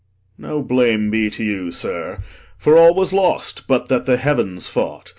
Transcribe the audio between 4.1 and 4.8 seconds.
heavens